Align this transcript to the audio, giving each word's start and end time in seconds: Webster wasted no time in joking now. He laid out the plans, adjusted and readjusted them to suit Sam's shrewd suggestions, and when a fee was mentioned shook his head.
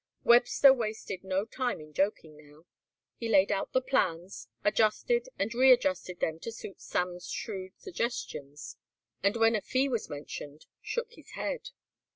Webster 0.23 0.73
wasted 0.73 1.23
no 1.23 1.45
time 1.45 1.79
in 1.79 1.93
joking 1.93 2.35
now. 2.35 2.65
He 3.17 3.29
laid 3.29 3.51
out 3.51 3.71
the 3.71 3.83
plans, 3.83 4.47
adjusted 4.63 5.29
and 5.37 5.53
readjusted 5.53 6.19
them 6.19 6.39
to 6.39 6.51
suit 6.51 6.81
Sam's 6.81 7.29
shrewd 7.29 7.77
suggestions, 7.79 8.77
and 9.21 9.35
when 9.35 9.55
a 9.55 9.61
fee 9.61 9.89
was 9.89 10.09
mentioned 10.09 10.65
shook 10.81 11.11
his 11.11 11.33
head. 11.33 11.69